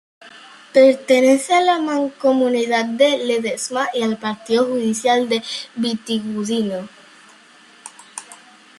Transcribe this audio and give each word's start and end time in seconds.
Pertenece 0.73 1.53
a 1.53 1.61
la 1.61 1.77
Mancomunidad 1.77 2.85
de 2.85 3.19
Ledesma 3.19 3.87
y 3.93 4.01
al 4.01 4.17
partido 4.17 4.65
judicial 4.65 5.29
de 5.29 5.43
Vitigudino. 5.75 6.89